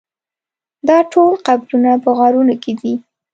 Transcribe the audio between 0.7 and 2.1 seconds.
دا ټول قبرونه په